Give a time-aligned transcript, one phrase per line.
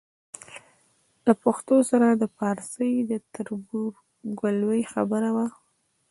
[1.25, 5.47] له پښتو سره د پارسي د تربورګلوۍ خبره وه.